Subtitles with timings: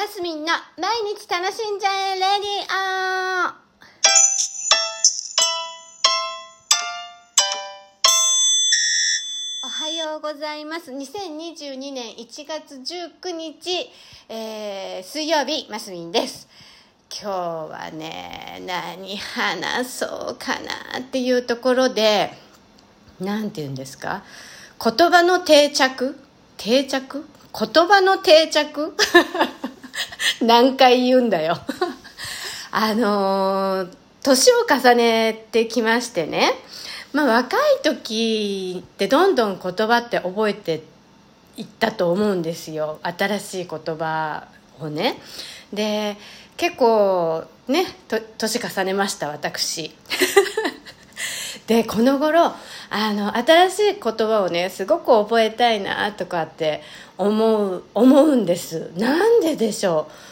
[0.00, 2.74] マスミンの毎日楽しんじゃえレディ
[3.44, 3.52] オ
[9.62, 10.90] おはようございます。
[10.90, 13.90] 2022年1月19日、
[14.30, 16.48] えー、水曜日、マスミンです。
[17.10, 17.30] 今日
[17.70, 22.30] はね、何話そうかなっていうところで、
[23.20, 24.22] なんて言うんですか？
[24.82, 26.18] 言葉の定着？
[26.56, 27.26] 定着？
[27.52, 28.96] 言葉の定着？
[30.40, 31.58] 何回言うんだよ。
[32.72, 33.86] あの
[34.22, 36.52] 年を重ねてきましてね、
[37.12, 40.82] まあ、若い時ってどんどん言葉って覚えて
[41.56, 43.00] いったと思うんですよ。
[43.02, 44.44] 新しい言葉
[44.80, 45.18] をね。
[45.72, 46.16] で
[46.56, 47.86] 結構ね
[48.38, 49.94] 年重ねました私。
[51.66, 52.52] でこの頃
[52.90, 56.82] あの新しい言葉をねすごく覚えたいなとかって
[57.18, 58.90] 思う思うんです。
[58.96, 60.29] なんででしょう。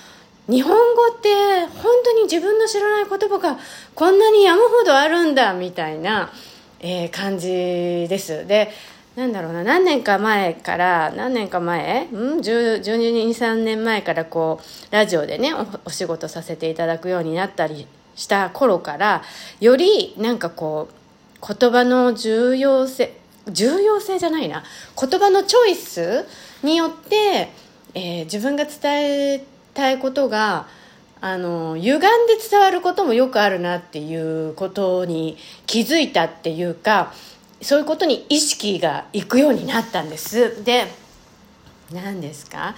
[0.48, 3.59] 日本語って本当に自分の知らない言葉が
[3.95, 6.33] こんなに山ほどあるんだみたいな、
[6.81, 8.47] えー、感じです。
[8.47, 8.70] で
[9.14, 15.53] なんだろうな何年か前から何年か前ん1223年前からこうラジオでね
[15.84, 19.22] お仕事させていただくようになったりした頃から
[19.61, 20.89] よりなんかこ
[21.42, 23.12] う言葉の重要性
[23.48, 24.62] 重要性じゃないな
[24.98, 26.25] 言葉のチョイス
[26.62, 27.50] によって、
[27.94, 30.67] えー、自分が伝えてたいことが
[31.21, 32.09] あの歪んで
[32.51, 37.12] 伝わることもよくあるなっていうことに気づいたっていうか
[37.62, 40.65] そういうことに意識がいくようになったんです。
[40.65, 40.87] で
[41.93, 42.75] 何ですか、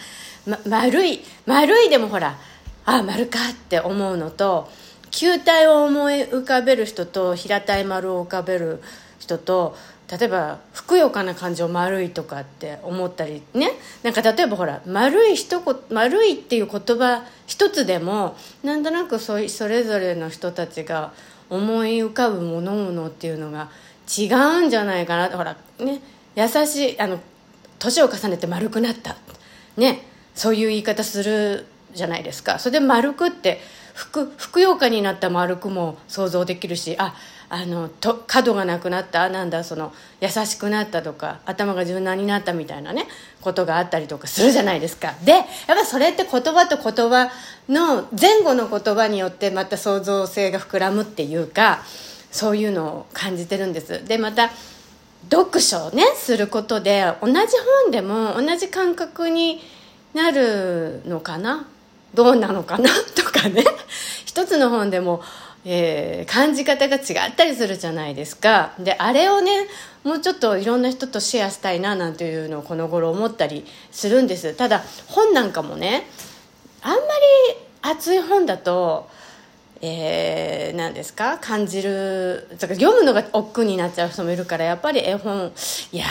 [0.47, 2.37] ま、丸い丸いでもほら
[2.85, 4.71] あ丸かって思うのと
[5.11, 8.83] 球体を思い浮かべる人と平たい丸を浮かべる
[9.19, 9.75] 人と
[10.11, 13.71] 例えばふくよかな感じを丸いとかって思ったりね。
[14.03, 21.13] なんか例えばほら丸い一言丸いっていう言葉一つでもなんとなくそそれぞれの人たちが
[21.49, 23.71] 思い浮かぶものものっていうのが
[24.19, 25.29] 違うんじゃないかな。
[25.29, 26.01] ほらね。
[26.35, 27.21] 優しいあの
[27.79, 29.17] 年を重ねて丸くなった。
[29.77, 30.05] ね。
[30.35, 32.59] そういう言い方するじゃないですか。
[32.59, 33.61] それで丸くって
[33.95, 37.15] ふくふくよかになった丸くも想像できるしあ
[37.53, 43.09] あのと角がなくなったなんだその優しくなったとか頭が柔軟になったみたいなね
[43.41, 45.15] ことがあったりとかするじゃないですか。
[45.25, 47.29] でやっぱそれって言葉と言葉
[47.69, 51.83] の前後の言葉によってまた創造性が膨らむっていうか
[52.31, 54.05] そういうのを感じてるんです。
[54.05, 54.51] でまた
[55.29, 57.35] 読書をねすることで同じ
[57.85, 59.61] 本でも同じ感覚に
[60.15, 61.67] なるのかな？
[62.15, 62.89] どうなのかな？
[63.17, 63.65] とかね。
[64.25, 65.23] 一つの本でも
[65.63, 67.01] えー、感じ方が違
[67.31, 68.73] ったりするじゃないですか。
[68.79, 69.67] であれをね
[70.05, 74.55] もうちょっといろんな人とシェアしたいななんていうのをこの頃思ったりするんです。
[74.55, 76.07] ただ本なんかもね
[76.81, 77.03] あんまり
[77.83, 79.11] 熱い本だと
[79.83, 81.37] えー、何ですか？
[81.39, 85.53] 感じるだか読むのが億劫になっちゃう人もいるからやっぱり絵本
[85.93, 86.07] いや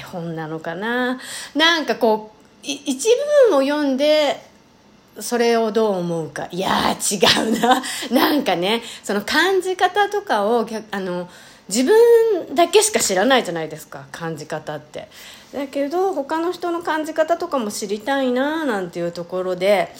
[0.00, 1.18] 絵本なのかな。
[1.56, 3.08] なんかこう一
[3.50, 4.51] 部を読んで
[5.20, 6.48] それをどう思うか。
[6.50, 7.16] いや違
[7.48, 7.82] うな。
[8.10, 11.28] なんかねその感じ方とかをあの
[11.68, 14.06] 自分だけしか知らないじゃないですか。
[14.10, 15.08] 感じ方って。
[15.52, 19.94] だけど他の人の感じ方とかも知りたいななんていうところで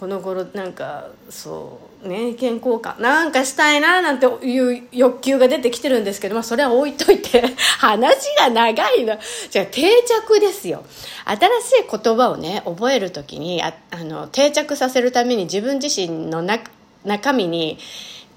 [0.00, 7.42] この頃なんかそうね意見交換なんかしたいななんていう欲求が出てきてるんですけど、まあ、それは置いといて
[7.78, 9.18] 話が長いな
[9.50, 10.84] じゃあ定着ですよ。
[11.24, 11.38] 新
[11.80, 16.70] しい言葉をね覚える時にああの定着させるために自分自身の中
[17.04, 17.78] 中身に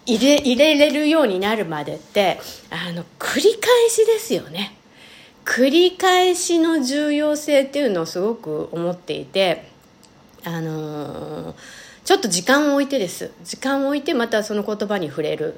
[0.06, 2.40] 入れ入れれるようになるまでって
[2.70, 4.76] あの繰り返しですよね。
[5.44, 9.76] 繰り返しの重要性っていうのをすごく思っていて
[10.48, 10.87] あの、
[12.08, 13.34] ちょっと時間を置いてです。
[13.44, 15.56] 時間を置いてまたその言葉に触れる、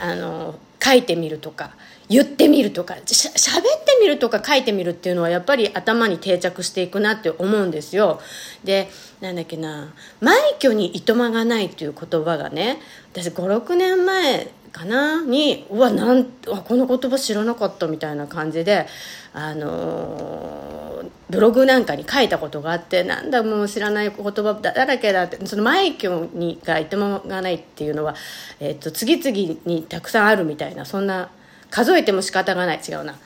[0.00, 1.72] あの、書いてみるとか
[2.08, 8.18] 言ってみるとかしゃべってみるとか書いてみるっていうのはやっぱり頭に定着していくなって思うんですよ。
[8.64, 8.88] で
[9.20, 12.80] なんだっけな「埋挙にいとまがない」という言葉がね
[13.12, 18.86] 私56年前かなにうわなんこの言葉知らなかったみたいな感じで
[19.32, 28.14] あのー、ブログなんかに書いたことがあってなんだもう知らない言葉だらけだってその枚挙にが言ってもがないっていうのは、
[28.60, 31.30] えー、と次々にたくさんあるみたいなそんな
[31.70, 32.80] 数えても仕方がない。
[32.86, 33.16] 違うな、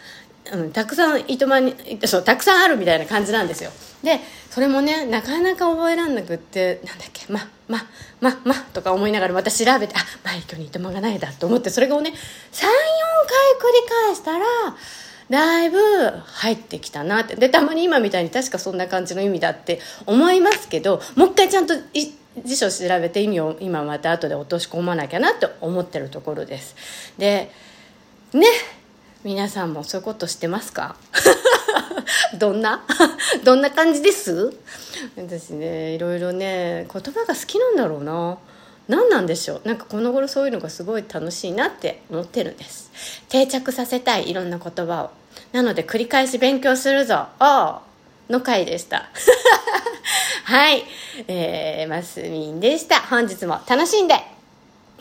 [0.52, 1.75] うん、たくさんいとまに
[2.05, 3.70] そうたくさんあるみたいな感じなんですよ。
[4.02, 4.20] で
[4.50, 7.87] それもねなかなか覚えらんなくってなんだっけまま
[8.20, 14.44] ままとか思いながらまた調べてあ枚挙にいとまがないだと思ってそれをね34回繰り返したら
[15.31, 15.79] だいぶ
[16.26, 17.37] 入ってきたなって。
[17.37, 21.75] でたまに今みたいに確かそんな感じの意味だって思いますけどもう一回ちゃんと
[22.44, 27.14] 辞書調べて意味を今また後で落とし込まなきゃなって思ってるところです。
[27.17, 27.50] で
[28.35, 28.47] ね
[29.25, 30.97] 皆さんもそういうことしてますか？
[32.38, 32.85] どんな？
[33.44, 34.53] どんな感じです？
[35.17, 38.38] 私ねいろいろね言葉が好きなんだろうな。
[38.87, 39.69] 何なんでしょう？
[39.69, 42.91] なんかこの頃そういうのがすごい楽しいなって思ってるんです。
[43.31, 45.11] 定着させたいいろんな言葉を。
[45.53, 47.26] なので繰り返し勉強するぞ。
[47.41, 47.81] お
[48.31, 49.09] の回でした。
[50.44, 50.85] はい、
[51.29, 53.00] えー、マスミンでした。
[53.00, 54.34] 本日も楽しんで。